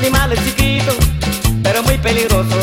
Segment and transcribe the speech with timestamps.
[0.00, 0.96] animales chiquitos,
[1.62, 2.59] pero muy peligrosos.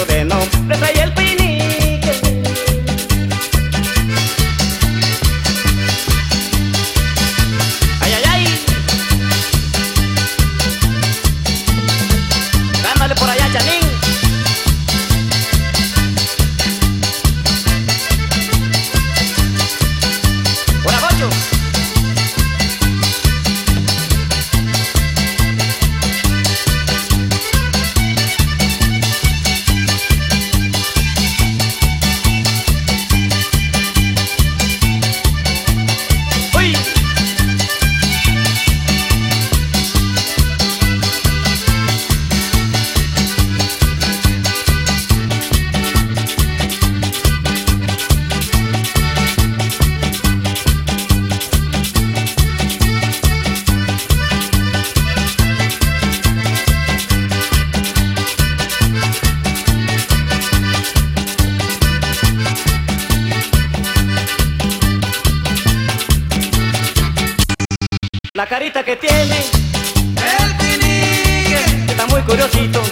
[68.37, 72.83] La carita que tiene, El quinique, está muy curiosito.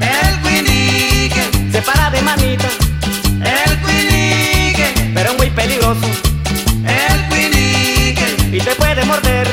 [0.00, 2.66] el quinique, Se para de manita,
[3.44, 6.06] el quinique, pero es muy peligroso.
[6.86, 9.46] el quinique, Y te puede morder,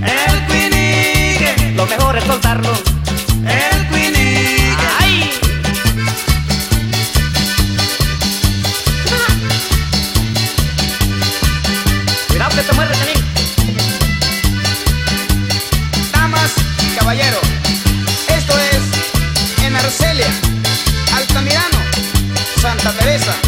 [0.00, 2.72] el quinique, lo mejor es soltarlo.
[3.44, 4.86] el quinique.
[5.00, 5.30] ¡Ay!
[12.28, 13.05] Cuidado que te muerde.
[22.78, 23.45] Santa Teresa.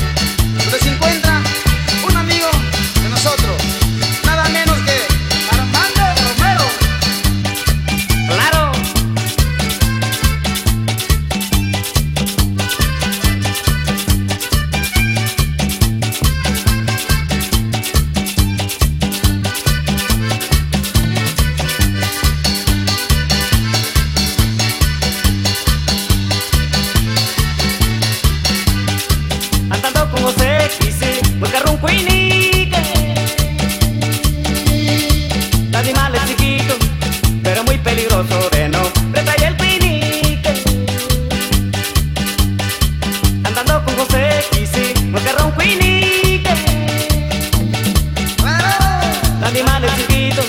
[49.48, 50.44] animales chiquitos,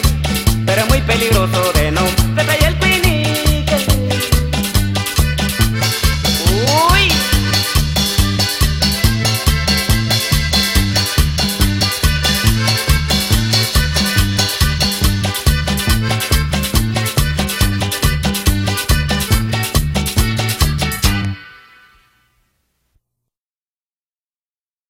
[0.65, 1.48] pero muy peligrosos.